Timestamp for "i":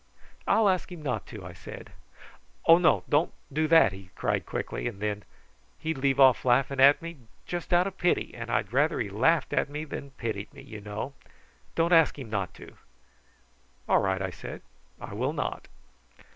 1.45-1.53, 14.23-14.31, 14.99-15.13